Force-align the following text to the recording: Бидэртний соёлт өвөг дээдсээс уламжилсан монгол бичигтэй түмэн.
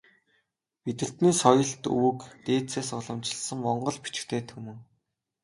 Бидэртний 0.83 1.35
соёлт 1.41 1.81
өвөг 1.95 2.19
дээдсээс 2.45 2.89
уламжилсан 2.99 3.57
монгол 3.65 3.97
бичигтэй 4.03 4.41
түмэн. 4.51 4.77